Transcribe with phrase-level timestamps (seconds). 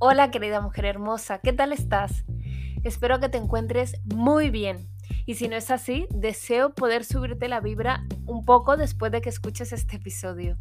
[0.00, 2.24] Hola querida mujer hermosa, ¿qué tal estás?
[2.84, 4.88] Espero que te encuentres muy bien.
[5.26, 9.28] Y si no es así, deseo poder subirte la vibra un poco después de que
[9.28, 10.56] escuches este episodio.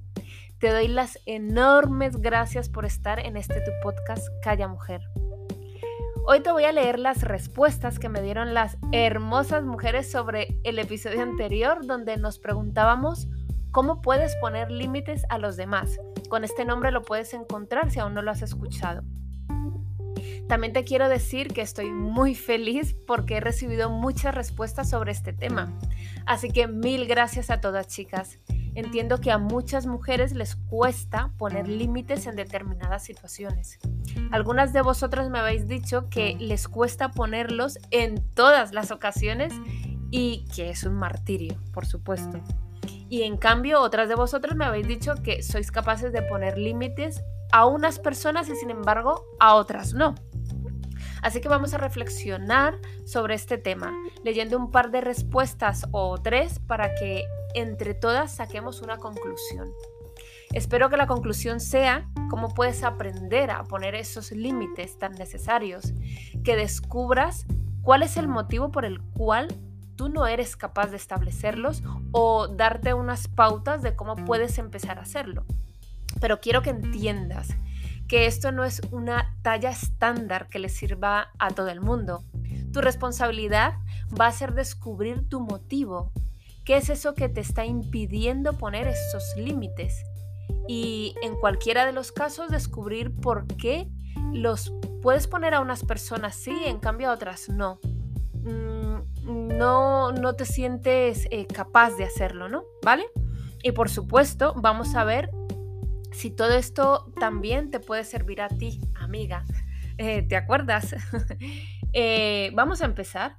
[0.57, 5.01] Te doy las enormes gracias por estar en este tu podcast Calla Mujer.
[6.25, 10.79] Hoy te voy a leer las respuestas que me dieron las hermosas mujeres sobre el
[10.79, 13.27] episodio anterior donde nos preguntábamos
[13.69, 15.99] cómo puedes poner límites a los demás.
[16.27, 19.03] Con este nombre lo puedes encontrar si aún no lo has escuchado.
[20.47, 25.33] También te quiero decir que estoy muy feliz porque he recibido muchas respuestas sobre este
[25.33, 25.77] tema.
[26.25, 28.39] Así que mil gracias a todas chicas.
[28.75, 33.79] Entiendo que a muchas mujeres les cuesta poner límites en determinadas situaciones.
[34.31, 39.53] Algunas de vosotras me habéis dicho que les cuesta ponerlos en todas las ocasiones
[40.11, 42.39] y que es un martirio, por supuesto.
[43.09, 47.21] Y en cambio, otras de vosotras me habéis dicho que sois capaces de poner límites
[47.51, 50.15] a unas personas y sin embargo a otras no.
[51.27, 53.91] Así que vamos a reflexionar sobre este tema,
[54.23, 59.69] leyendo un par de respuestas o tres para que entre todas saquemos una conclusión.
[60.53, 65.91] Espero que la conclusión sea cómo puedes aprender a poner esos límites tan necesarios,
[66.45, 67.45] que descubras
[67.81, 69.49] cuál es el motivo por el cual
[69.97, 71.83] tú no eres capaz de establecerlos
[72.13, 75.43] o darte unas pautas de cómo puedes empezar a hacerlo.
[76.21, 77.49] Pero quiero que entiendas
[78.07, 82.23] que esto no es una talla estándar que le sirva a todo el mundo.
[82.71, 83.75] Tu responsabilidad
[84.19, 86.11] va a ser descubrir tu motivo.
[86.63, 90.03] ¿Qué es eso que te está impidiendo poner esos límites?
[90.67, 93.89] Y en cualquiera de los casos descubrir por qué
[94.33, 97.79] los puedes poner a unas personas sí, en cambio a otras no.
[98.43, 102.63] Mm, no, no te sientes eh, capaz de hacerlo, ¿no?
[102.83, 103.05] ¿Vale?
[103.63, 105.29] Y por supuesto, vamos a ver
[106.17, 109.45] si todo esto también te puede servir a ti, amiga.
[109.97, 110.95] Eh, ¿Te acuerdas?
[111.93, 113.37] Eh, vamos a empezar.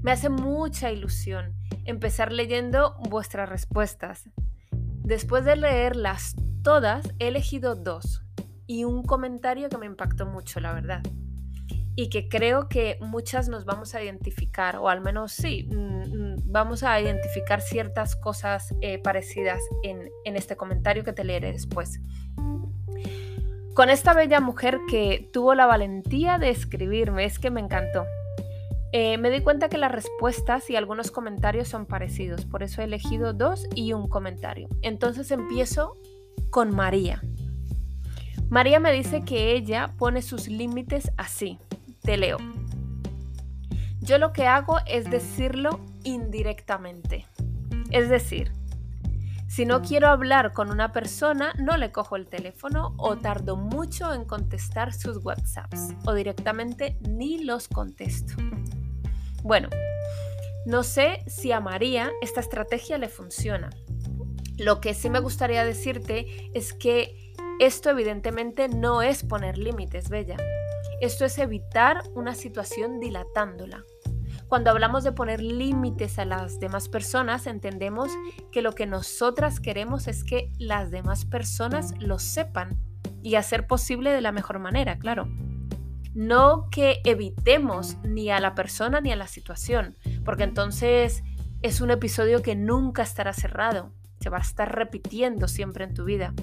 [0.00, 4.30] Me hace mucha ilusión empezar leyendo vuestras respuestas.
[4.70, 8.22] Después de leerlas todas, he elegido dos
[8.66, 11.02] y un comentario que me impactó mucho, la verdad
[11.94, 15.68] y que creo que muchas nos vamos a identificar, o al menos sí,
[16.44, 22.00] vamos a identificar ciertas cosas eh, parecidas en, este comentario que te leeré después.
[23.74, 28.04] Con esta bella mujer que tuvo la valentía de escribirme, es que me encantó.
[28.92, 32.84] Eh, me di cuenta que las respuestas y algunos comentarios son parecidos, por eso he
[32.84, 34.68] elegido dos y un comentario.
[34.82, 35.96] Entonces empiezo
[36.50, 37.22] con María.
[38.50, 41.58] María me dice que ella pone sus límites así.
[42.02, 42.36] Te leo.
[44.02, 47.26] Yo lo que hago es decirlo indirectamente.
[47.90, 48.52] Es decir,
[49.48, 54.14] si no quiero hablar con una persona, no le cojo el teléfono o tardo mucho
[54.14, 58.32] en contestar sus WhatsApps o directamente ni los contesto.
[59.42, 59.68] Bueno,
[60.64, 63.68] no sé si a María esta estrategia le funciona.
[64.56, 70.36] Lo que sí me gustaría decirte es que esto evidentemente no es poner límites, Bella.
[71.02, 73.84] Esto es evitar una situación dilatándola.
[74.52, 78.10] Cuando hablamos de poner límites a las demás personas, entendemos
[78.50, 82.78] que lo que nosotras queremos es que las demás personas lo sepan
[83.22, 85.26] y hacer posible de la mejor manera, claro.
[86.12, 91.22] No que evitemos ni a la persona ni a la situación, porque entonces
[91.62, 96.04] es un episodio que nunca estará cerrado, se va a estar repitiendo siempre en tu
[96.04, 96.34] vida.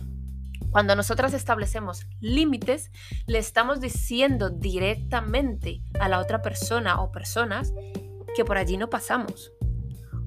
[0.71, 2.91] Cuando nosotras establecemos límites,
[3.25, 7.73] le estamos diciendo directamente a la otra persona o personas
[8.35, 9.51] que por allí no pasamos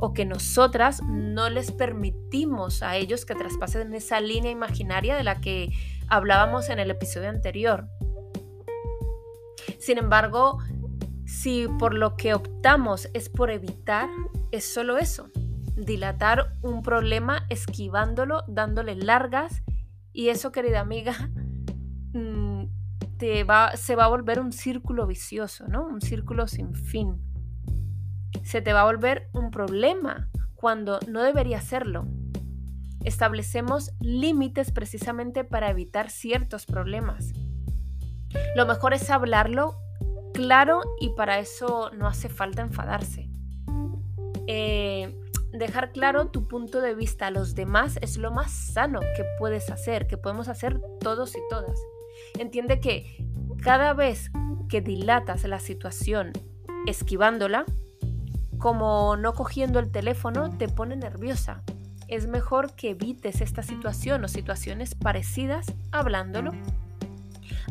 [0.04, 5.40] o que nosotras no les permitimos a ellos que traspasen esa línea imaginaria de la
[5.40, 5.70] que
[6.08, 7.86] hablábamos en el episodio anterior.
[9.78, 10.58] Sin embargo,
[11.24, 14.08] si por lo que optamos es por evitar,
[14.50, 15.30] es solo eso,
[15.76, 19.62] dilatar un problema esquivándolo, dándole largas
[20.12, 21.30] y eso, querida amiga,
[22.12, 22.64] mm,
[23.18, 25.86] te va, se va a volver un círculo vicioso, ¿no?
[25.86, 27.31] Un círculo sin fin.
[28.42, 32.06] Se te va a volver un problema cuando no debería serlo.
[33.04, 37.32] Establecemos límites precisamente para evitar ciertos problemas.
[38.54, 39.76] Lo mejor es hablarlo
[40.32, 43.28] claro y para eso no hace falta enfadarse.
[44.46, 45.18] Eh,
[45.52, 49.70] dejar claro tu punto de vista a los demás es lo más sano que puedes
[49.70, 51.78] hacer, que podemos hacer todos y todas.
[52.38, 53.24] Entiende que
[53.62, 54.30] cada vez
[54.68, 56.32] que dilatas la situación
[56.86, 57.64] esquivándola,
[58.62, 61.64] como no cogiendo el teléfono, te pone nerviosa.
[62.06, 66.52] Es mejor que evites esta situación o situaciones parecidas hablándolo.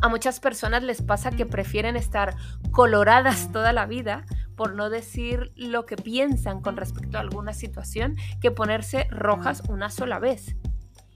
[0.02, 2.36] A muchas personas les pasa que prefieren estar
[2.72, 8.16] coloradas toda la vida, por no decir lo que piensan con respecto a alguna situación,
[8.42, 10.56] que ponerse rojas una sola vez.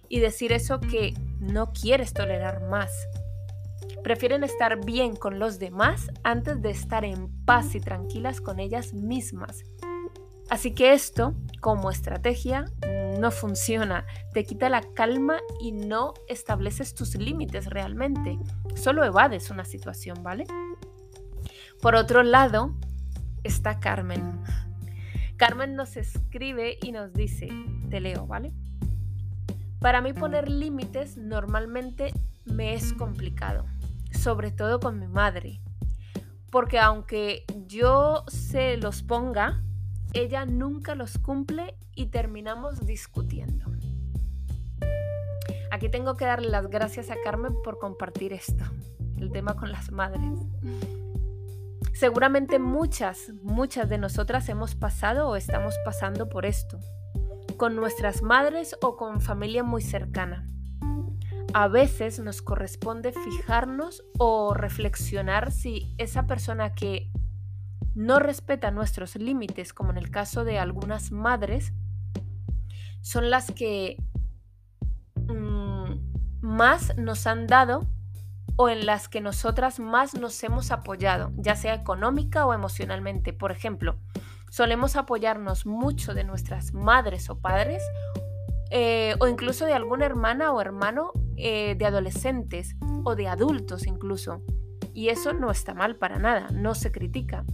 [0.09, 2.91] Y decir eso que no quieres tolerar más.
[4.07, 8.95] Prefieren estar bien con los demás antes de estar en paz y tranquilas con ellas
[8.95, 9.65] mismas.
[10.49, 12.67] Así que esto, como estrategia,
[13.19, 14.07] no funciona.
[14.33, 18.39] Te quita la calma y no estableces tus límites realmente.
[18.77, 20.45] Solo evades una situación, ¿vale?
[21.83, 22.77] Por otro lado,
[23.43, 24.41] está Carmen.
[25.37, 27.49] Carmen nos escribe y nos dice,
[27.91, 28.53] te leo, ¿vale?
[29.81, 32.15] Para mí poner límites normalmente
[32.45, 33.67] me es complicado
[34.27, 35.61] sobre todo con mi madre.
[36.51, 39.63] Porque aunque yo se los ponga,
[40.15, 43.67] ella nunca los cumple y terminamos discutiendo.
[45.71, 48.65] Aquí tengo que darle las gracias a Carmen por compartir esto,
[49.17, 50.41] el tema con las madres.
[51.95, 56.81] Seguramente muchas, muchas de nosotras hemos pasado o estamos pasando por esto,
[57.57, 60.49] con nuestras madres o con familia muy cercana
[61.57, 67.11] a veces nos corresponde fijarnos o reflexionar si esa persona que
[67.95, 71.73] no respeta nuestros límites, como en el caso de algunas madres,
[73.01, 73.97] son las que
[75.29, 75.95] mm,
[76.43, 77.89] más nos han dado
[78.57, 83.33] o en las que nosotras más nos hemos apoyado, ya sea económica o emocionalmente.
[83.33, 83.99] Por ejemplo,
[84.51, 87.83] solemos apoyarnos mucho de nuestras madres o padres
[88.71, 94.43] eh, o incluso de alguna hermana o hermano eh, de adolescentes o de adultos incluso.
[94.95, 97.45] Y eso no está mal para nada, no se critica.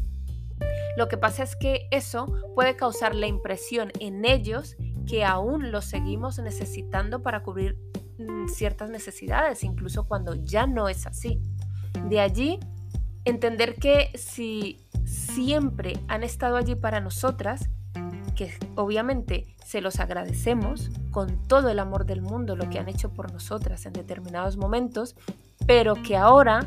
[0.96, 4.76] Lo que pasa es que eso puede causar la impresión en ellos
[5.06, 7.79] que aún lo seguimos necesitando para cubrir
[8.19, 11.40] mm, ciertas necesidades, incluso cuando ya no es así.
[12.08, 12.61] De allí,
[13.25, 17.69] entender que si siempre han estado allí para nosotras,
[18.37, 23.11] que obviamente se los agradecemos con todo el amor del mundo lo que han hecho
[23.11, 25.14] por nosotras en determinados momentos,
[25.67, 26.67] pero que ahora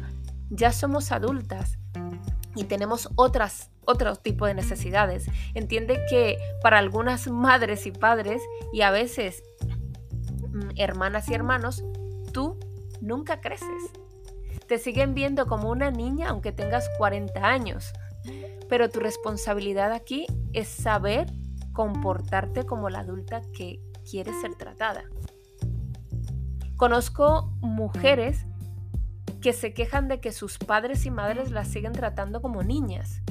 [0.49, 1.77] ya somos adultas
[2.55, 5.29] y tenemos otras otro tipo de necesidades.
[5.53, 8.41] Entiende que para algunas madres y padres
[8.73, 9.43] y a veces
[10.49, 11.83] mm, hermanas y hermanos,
[12.31, 12.59] tú
[13.01, 13.91] nunca creces.
[14.67, 17.93] Te siguen viendo como una niña aunque tengas 40 años.
[18.67, 21.27] Pero tu responsabilidad aquí es saber
[21.73, 23.79] comportarte como la adulta que
[24.09, 25.03] quiere ser tratada.
[26.77, 28.45] Conozco mujeres
[29.41, 33.21] que se quejan de que sus padres y madres las siguen tratando como niñas.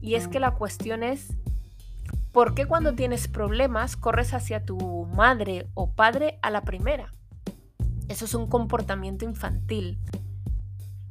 [0.00, 1.36] Y es que la cuestión es,
[2.32, 7.12] ¿por qué cuando tienes problemas corres hacia tu madre o padre a la primera?
[8.08, 9.98] Eso es un comportamiento infantil.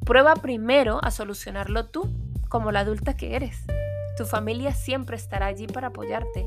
[0.05, 2.07] Prueba primero a solucionarlo tú,
[2.49, 3.63] como la adulta que eres.
[4.15, 6.45] Tu familia siempre estará allí para apoyarte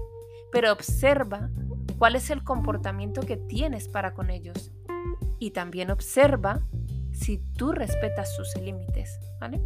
[0.56, 1.50] pero observa
[1.98, 4.72] cuál es el comportamiento que tienes para con ellos.
[5.38, 6.60] Y también observa
[7.12, 9.60] si tú respetas sus límites, ¿vale?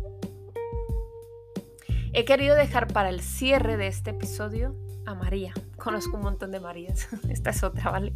[2.13, 5.53] He querido dejar para el cierre de este episodio a María.
[5.77, 7.09] Conozco un montón de Marías.
[7.29, 8.15] Esta es otra, ¿vale?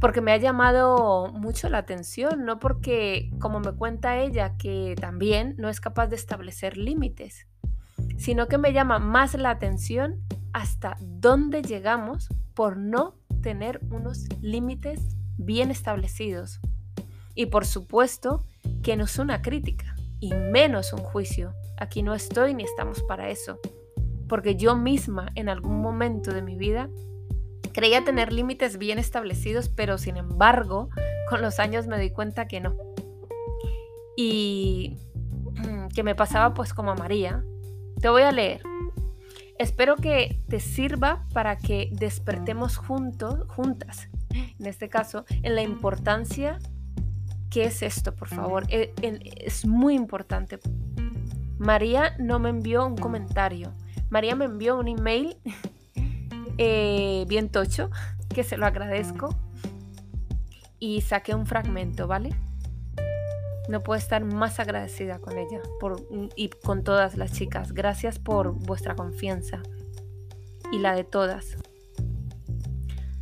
[0.00, 5.56] Porque me ha llamado mucho la atención, no porque, como me cuenta ella, que también
[5.58, 7.48] no es capaz de establecer límites,
[8.16, 10.20] sino que me llama más la atención
[10.58, 15.00] hasta dónde llegamos por no tener unos límites
[15.36, 16.58] bien establecidos.
[17.36, 18.44] Y por supuesto
[18.82, 21.54] que no es una crítica y menos un juicio.
[21.76, 23.60] Aquí no estoy ni estamos para eso.
[24.28, 26.90] Porque yo misma en algún momento de mi vida
[27.72, 30.88] creía tener límites bien establecidos, pero sin embargo
[31.30, 32.74] con los años me di cuenta que no.
[34.16, 34.96] Y
[35.94, 37.44] que me pasaba pues como a María.
[38.00, 38.62] Te voy a leer
[39.58, 46.58] Espero que te sirva para que despertemos juntos, juntas, en este caso, en la importancia
[47.50, 48.64] que es esto, por favor.
[48.68, 48.94] E,
[49.44, 50.60] es muy importante.
[51.58, 53.72] María no me envió un comentario.
[54.10, 55.36] María me envió un email
[56.58, 57.90] eh, bien tocho,
[58.28, 59.34] que se lo agradezco.
[60.78, 62.30] Y saqué un fragmento, ¿vale?
[63.68, 65.60] No puedo estar más agradecida con ella
[66.36, 67.72] y con todas las chicas.
[67.72, 69.62] Gracias por vuestra confianza
[70.72, 71.56] y la de todas.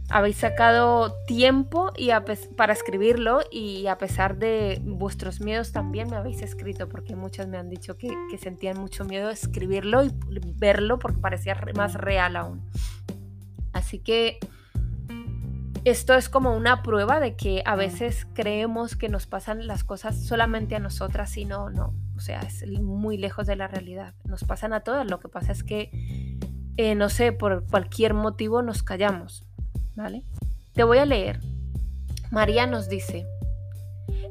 [0.09, 2.11] Habéis sacado tiempo y
[2.57, 7.59] para escribirlo y a pesar de vuestros miedos también me habéis escrito porque muchas me
[7.59, 10.12] han dicho que, que sentían mucho miedo escribirlo y
[10.59, 12.62] verlo porque parecía más real aún.
[13.73, 14.38] Así que
[15.87, 20.21] esto es como una prueba de que a veces creemos que nos pasan las cosas
[20.25, 21.95] solamente a nosotras y no, no.
[22.16, 24.12] O sea, es muy lejos de la realidad.
[24.25, 25.09] Nos pasan a todas.
[25.09, 25.90] Lo que pasa es que,
[26.76, 29.47] eh, no sé, por cualquier motivo nos callamos.
[29.95, 30.25] ¿Vale?
[30.73, 31.38] Te voy a leer.
[32.33, 33.25] María nos dice,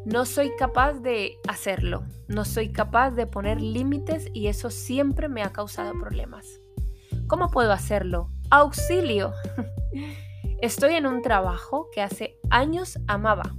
[0.05, 5.41] no soy capaz de hacerlo, no soy capaz de poner límites y eso siempre me
[5.41, 6.45] ha causado problemas.
[7.27, 8.29] ¿Cómo puedo hacerlo?
[8.49, 9.33] ¡Auxilio!
[10.61, 13.55] Estoy en un trabajo que hace años amaba,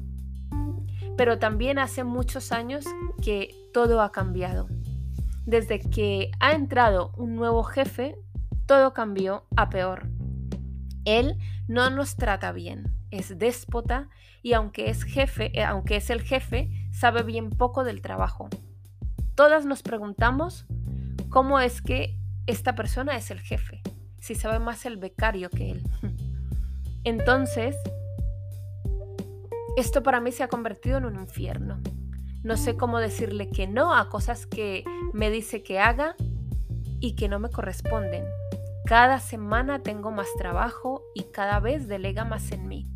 [1.16, 2.86] pero también hace muchos años
[3.22, 4.66] que todo ha cambiado.
[5.44, 8.16] Desde que ha entrado un nuevo jefe,
[8.64, 10.08] todo cambió a peor.
[11.04, 11.36] Él
[11.68, 14.08] no nos trata bien, es déspota
[14.42, 18.48] y aunque es jefe, eh, aunque es el jefe, sabe bien poco del trabajo.
[19.34, 20.66] Todas nos preguntamos
[21.28, 23.82] cómo es que esta persona es el jefe,
[24.18, 25.82] si sabe más el becario que él.
[27.06, 27.76] Entonces,
[29.76, 31.78] esto para mí se ha convertido en un infierno.
[32.42, 34.82] No sé cómo decirle que no a cosas que
[35.12, 36.16] me dice que haga
[36.98, 38.24] y que no me corresponden.
[38.86, 42.88] Cada semana tengo más trabajo y cada vez delega más en mí.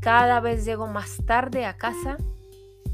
[0.00, 2.18] Cada vez llego más tarde a casa.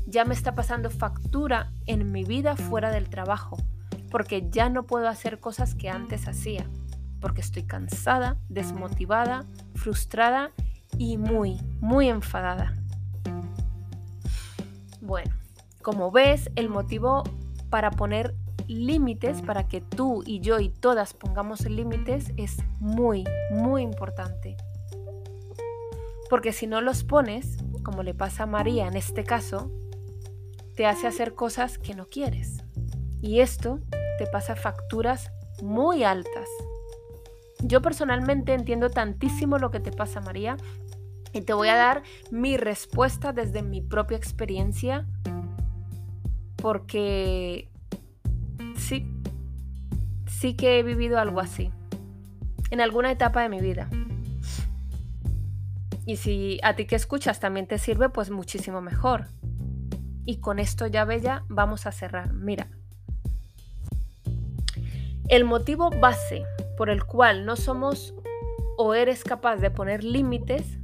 [0.07, 3.57] Ya me está pasando factura en mi vida fuera del trabajo,
[4.13, 6.71] porque ya no puedo hacer cosas que antes hacía
[7.21, 9.45] porque estoy cansada, desmotivada,
[9.75, 10.53] frustrada
[10.99, 12.75] y muy, muy enfadada.
[15.01, 15.35] Bueno,
[15.83, 17.23] como ves, el motivo
[17.71, 18.35] para poner
[18.67, 24.57] límites, para que tú y yo y todas pongamos límites, es muy, muy importante.
[26.29, 29.71] Porque si no los pones, como le pasa a María en este caso,
[30.75, 32.65] te hace hacer cosas que no quieres.
[33.23, 33.81] Y esto
[34.19, 35.31] te pasa facturas
[35.63, 36.49] muy altas.
[37.63, 40.57] Yo personalmente entiendo tantísimo lo que te pasa, María,
[41.33, 45.07] y te voy a dar mi respuesta desde mi propia experiencia,
[46.57, 47.71] porque
[48.77, 49.11] sí,
[50.27, 51.71] sí que he vivido algo así,
[52.71, 53.89] en alguna etapa de mi vida.
[56.07, 59.27] Y si a ti que escuchas también te sirve, pues muchísimo mejor.
[60.25, 62.33] Y con esto ya, Bella, vamos a cerrar.
[62.33, 62.69] Mira,
[65.29, 66.45] el motivo base
[66.77, 68.15] por el cual no somos
[68.77, 70.79] o eres capaz de poner límites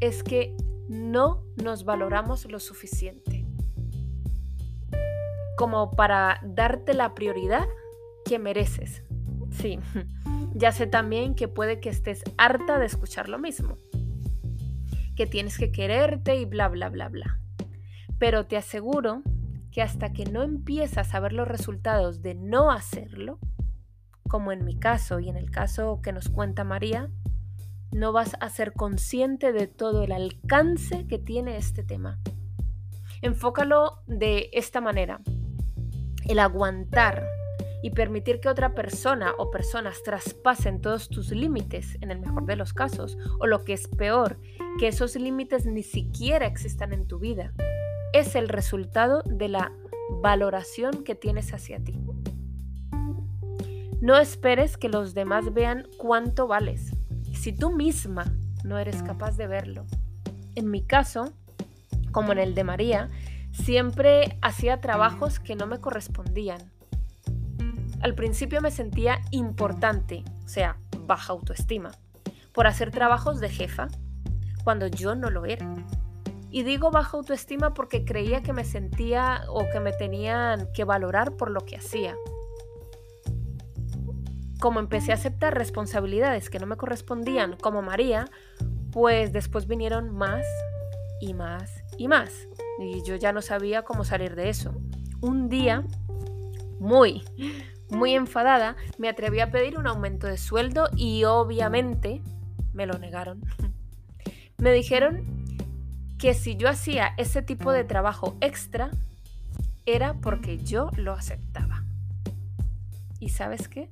[0.00, 0.56] es que
[0.88, 3.44] no nos valoramos lo suficiente
[5.60, 7.68] como para darte la prioridad
[8.24, 9.04] que mereces.
[9.50, 9.78] Sí,
[10.54, 13.76] ya sé también que puede que estés harta de escuchar lo mismo,
[15.16, 17.40] que tienes que quererte y bla, bla, bla, bla.
[18.18, 19.22] Pero te aseguro
[19.70, 23.38] que hasta que no empiezas a ver los resultados de no hacerlo,
[24.30, 27.10] como en mi caso y en el caso que nos cuenta María,
[27.90, 32.18] no vas a ser consciente de todo el alcance que tiene este tema.
[33.22, 35.20] Enfócalo de esta manera.
[36.26, 37.26] El aguantar
[37.82, 42.54] y permitir que otra persona o personas traspasen todos tus límites, en el mejor de
[42.54, 44.38] los casos, o lo que es peor,
[44.78, 47.52] que esos límites ni siquiera existan en tu vida,
[48.12, 49.72] es el resultado de la
[50.22, 51.98] valoración que tienes hacia ti.
[54.00, 56.96] No esperes que los demás vean cuánto vales,
[57.34, 58.24] si tú misma
[58.64, 59.84] no eres capaz de verlo.
[60.54, 61.34] En mi caso,
[62.10, 63.10] como en el de María,
[63.52, 66.72] siempre hacía trabajos que no me correspondían.
[68.00, 71.90] Al principio me sentía importante, o sea, baja autoestima,
[72.54, 73.88] por hacer trabajos de jefa,
[74.64, 75.74] cuando yo no lo era.
[76.50, 81.32] Y digo baja autoestima porque creía que me sentía o que me tenían que valorar
[81.32, 82.16] por lo que hacía
[84.60, 88.26] como empecé a aceptar responsabilidades que no me correspondían como María,
[88.92, 90.46] pues después vinieron más
[91.20, 92.48] y más y más.
[92.78, 94.72] Y yo ya no sabía cómo salir de eso.
[95.20, 95.84] Un día,
[96.78, 97.24] muy,
[97.90, 102.22] muy enfadada, me atreví a pedir un aumento de sueldo y obviamente
[102.72, 103.42] me lo negaron.
[104.58, 105.24] Me dijeron
[106.18, 108.90] que si yo hacía ese tipo de trabajo extra,
[109.86, 111.82] era porque yo lo aceptaba.
[113.20, 113.88] ¿Y sabes qué?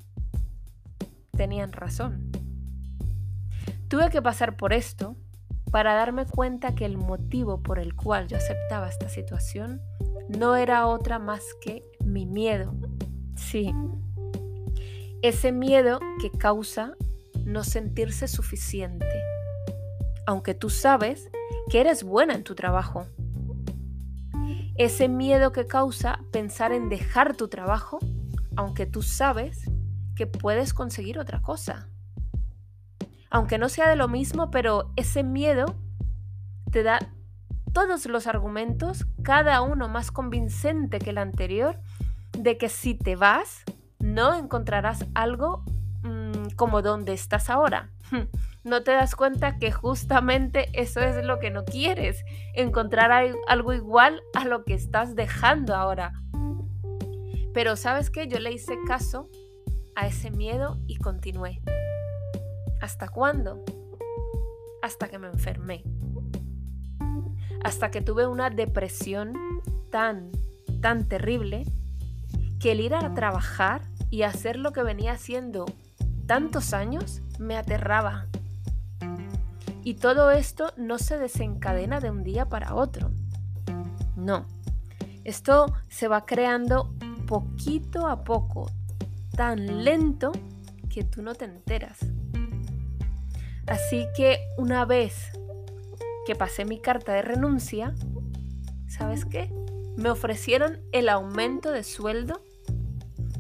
[1.38, 2.33] Tenían razón.
[3.87, 5.16] Tuve que pasar por esto
[5.71, 9.80] para darme cuenta que el motivo por el cual yo aceptaba esta situación
[10.28, 12.75] no era otra más que mi miedo.
[13.37, 13.73] Sí,
[15.23, 16.95] ese miedo que causa
[17.45, 19.07] no sentirse suficiente,
[20.26, 21.30] aunque tú sabes
[21.71, 23.07] que eres buena en tu trabajo.
[24.75, 28.00] Ese miedo que causa pensar en dejar tu trabajo,
[28.57, 29.67] aunque tú sabes
[30.18, 31.87] que puedes conseguir otra cosa.
[33.30, 35.76] aunque no sea de lo mismo, pero ese miedo
[36.72, 36.98] te da
[37.75, 41.78] todos los argumentos, cada uno más convincente que el anterior,
[42.32, 43.64] de que si te vas,
[43.98, 45.62] no encontrarás algo
[46.02, 47.90] mm, como donde estás ahora.
[48.64, 52.22] No te das cuenta que justamente eso es lo que no quieres,
[52.54, 53.12] encontrar
[53.46, 56.12] algo igual a lo que estás dejando ahora.
[57.54, 59.30] Pero sabes qué, yo le hice caso
[59.98, 61.60] a ese miedo y continué.
[62.80, 63.64] ¿Hasta cuándo?
[64.80, 65.82] Hasta que me enfermé.
[67.64, 69.32] Hasta que tuve una depresión
[69.90, 70.30] tan,
[70.80, 71.64] tan terrible
[72.60, 75.66] que el ir a trabajar y hacer lo que venía haciendo
[76.26, 78.28] tantos años me aterraba.
[79.82, 83.10] Y todo esto no se desencadena de un día para otro.
[84.14, 84.46] No.
[85.24, 86.94] Esto se va creando
[87.26, 88.70] poquito a poco,
[89.38, 90.33] tan lento
[90.92, 92.00] que tú no te enteras.
[93.68, 95.30] Así que una vez
[96.26, 97.95] que pasé mi carta de renuncia,
[98.88, 99.49] ¿sabes qué?
[99.97, 102.42] Me ofrecieron el aumento de sueldo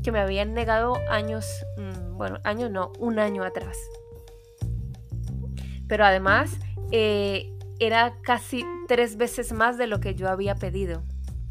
[0.04, 1.44] que me habían negado años,
[1.76, 3.76] mm, bueno, años no, un año atrás.
[5.88, 6.60] Pero además
[6.92, 11.02] eh, era casi tres veces más de lo que yo había pedido.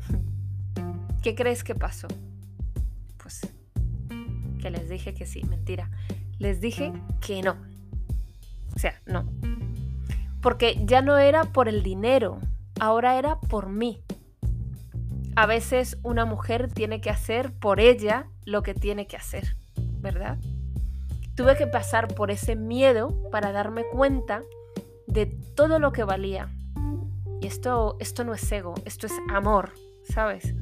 [1.22, 2.08] ¿Qué crees que pasó?
[4.69, 5.89] Les dije que sí, mentira.
[6.39, 7.57] Les dije que no.
[8.75, 9.25] O sea, no.
[10.41, 12.39] Porque ya no era por el dinero,
[12.79, 14.01] ahora era por mí.
[15.36, 19.55] A veces una mujer tiene que hacer por ella lo que tiene que hacer,
[20.00, 20.38] ¿verdad?
[21.36, 24.43] Tuve que pasar por ese miedo para darme cuenta
[25.05, 26.50] de todo lo que valía.
[27.41, 30.55] Y esto, esto no es ego, esto es amor, ¿sabes?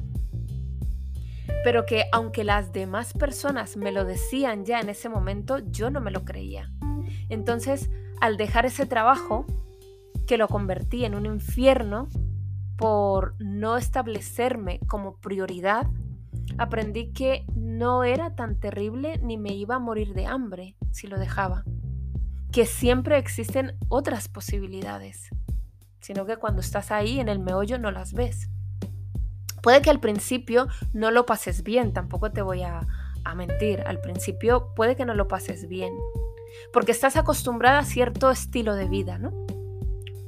[1.64, 6.00] Pero que aunque las demás personas me lo decían ya en ese momento, yo no
[6.00, 6.70] me lo creía.
[7.28, 9.46] Entonces, al dejar ese trabajo,
[10.26, 12.08] que lo convertí en un infierno
[12.76, 15.86] por no establecerme como prioridad,
[16.58, 21.18] aprendí que no era tan terrible ni me iba a morir de hambre si lo
[21.18, 21.64] dejaba,
[22.52, 25.30] que siempre existen otras posibilidades,
[26.00, 28.50] sino que cuando estás ahí en el meollo no las ves.
[29.66, 32.86] Puede que al principio no lo pases bien, tampoco te voy a,
[33.34, 35.92] mentir, al principio puede que no lo pases bien,
[36.72, 39.32] porque estás acostumbrada a cierto estilo de vida, ¿no?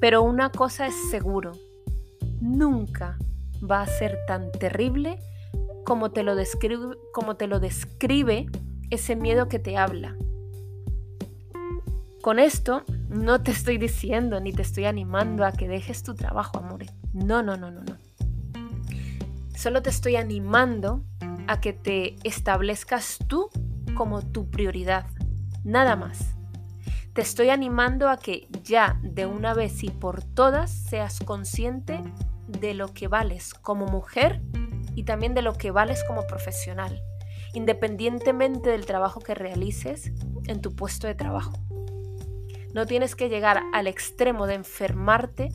[0.00, 1.52] Pero una cosa es seguro,
[2.40, 3.16] nunca
[3.62, 5.20] va a ser tan terrible
[5.84, 8.46] como te lo describe, como te lo describe
[8.90, 10.16] ese miedo que te habla.
[12.22, 16.58] Con esto no te estoy diciendo ni te estoy animando a que dejes tu trabajo,
[16.58, 16.86] amor.
[17.12, 18.07] No, no, no, no, no.
[19.58, 21.02] Solo te estoy animando
[21.48, 23.50] a que te establezcas tú
[23.96, 25.06] como tu prioridad.
[25.64, 26.36] Nada más.
[27.12, 32.00] Te estoy animando a que ya de una vez y por todas seas consciente
[32.46, 34.40] de lo que vales como mujer
[34.94, 37.02] y también de lo que vales como profesional,
[37.52, 40.12] independientemente del trabajo que realices
[40.46, 41.54] en tu puesto de trabajo.
[42.74, 45.48] No tienes que llegar al extremo de enfermarte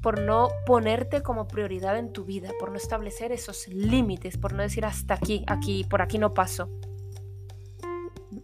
[0.00, 4.62] por no ponerte como prioridad en tu vida, por no establecer esos límites, por no
[4.62, 6.70] decir hasta aquí, aquí, por aquí no paso.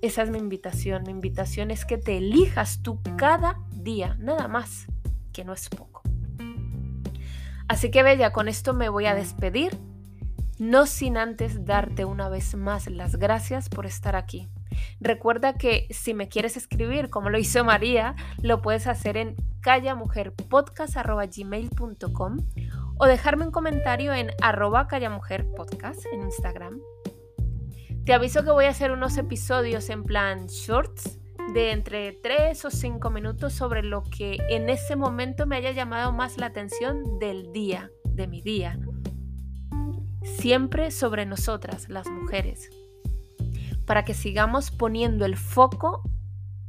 [0.03, 1.05] Esa es mi invitación.
[1.05, 4.87] Mi invitación es que te elijas tú cada día, nada más,
[5.33, 6.03] que no es poco.
[7.69, 9.77] Así que Bella, con esto me voy a despedir
[10.59, 14.49] no sin antes darte una vez más las gracias por estar aquí.
[15.01, 22.37] Recuerda que si me quieres escribir como lo hizo María, lo puedes hacer en callamujerpodcast.gmail.com
[22.98, 26.81] o dejarme un comentario en arroba callamujerpodcast en Instagram.
[28.05, 31.18] Te aviso que voy a hacer unos episodios en plan shorts
[31.52, 36.12] de entre 3 o 5 minutos sobre lo que en ese momento me haya llamado
[36.12, 38.79] más la atención del día, de mi día
[40.26, 42.70] siempre sobre nosotras, las mujeres,
[43.87, 46.02] para que sigamos poniendo el foco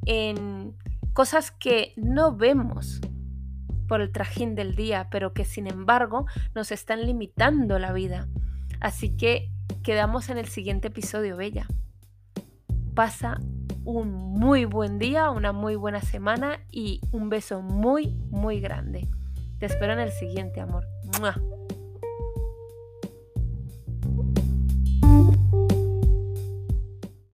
[0.05, 0.75] en
[1.17, 3.01] cosas que no vemos
[3.87, 8.27] por el trajín del día, pero que sin embargo nos están limitando la vida.
[8.81, 9.49] Así que
[9.81, 11.65] quedamos en el siguiente episodio, Bella.
[12.93, 13.39] Pasa
[13.83, 19.07] un muy buen día, una muy buena semana y un beso muy, muy grande.
[19.57, 20.85] Te espero en el siguiente, amor.